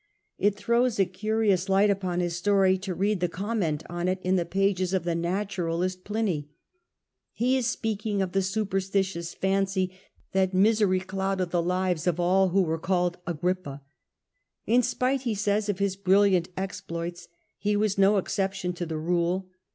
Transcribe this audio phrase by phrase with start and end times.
[0.39, 4.35] It throws a curious light upon his story to read the comment on it in
[4.35, 6.49] the pages of the naturalist Pliny.
[7.33, 9.91] He is ^,,.^,../, Remarks of speaking of the superstitious fancy
[10.31, 13.83] that Pliny about misery clouded the lives of all who were called Agrippa.
[14.65, 17.27] In spite, he says, of his brilliant ex ploits
[17.59, 19.51] he was no exception to the rule.